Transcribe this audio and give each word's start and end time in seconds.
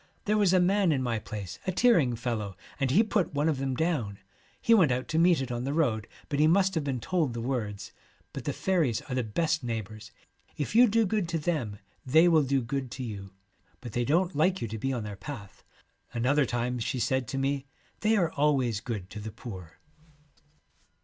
There 0.25 0.35
was 0.39 0.51
a 0.51 0.59
man 0.59 0.91
in 0.91 1.03
my 1.03 1.19
place, 1.19 1.59
a 1.67 1.71
tearing 1.71 2.15
fellow, 2.15 2.57
and 2.79 2.89
he 2.89 3.03
put 3.03 3.35
one 3.35 3.47
of 3.47 3.59
them 3.59 3.75
down. 3.75 4.17
He 4.59 4.73
went 4.73 4.91
out 4.91 5.07
to 5.09 5.19
meet 5.19 5.41
it 5.41 5.51
on 5.51 5.63
the 5.63 5.75
road, 5.75 6.07
but 6.27 6.39
he 6.39 6.47
must 6.47 6.73
have 6.73 6.83
been 6.83 6.99
told 6.99 7.35
the 7.35 7.39
words. 7.39 7.91
But 8.33 8.45
the 8.45 8.51
faeries 8.51 9.03
are 9.03 9.13
the 9.13 9.21
best 9.23 9.63
neighbours. 9.63 10.11
If 10.57 10.73
you 10.73 10.87
do 10.87 11.05
good 11.05 11.29
to 11.29 11.37
them 11.37 11.77
they 12.03 12.27
will 12.27 12.41
do 12.41 12.63
good 12.63 12.89
to 12.93 13.03
you, 13.03 13.29
but 13.79 13.91
they 13.93 14.03
don't 14.03 14.35
like 14.35 14.59
you 14.59 14.67
to 14.69 14.79
be 14.79 14.91
on 14.91 15.03
their 15.03 15.15
path.' 15.15 15.63
Another 16.15 16.47
time 16.47 16.79
she 16.79 16.97
said 16.99 17.27
to 17.27 17.37
me,' 17.37 17.67
They 17.99 18.17
are 18.17 18.31
always 18.31 18.79
good 18.79 19.07
to 19.11 19.19
the 19.19 19.31
poor.' 19.31 19.73